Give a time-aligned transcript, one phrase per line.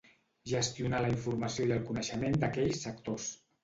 [0.51, 3.35] Gestionar la informació i el coneixement d'aquells sectors.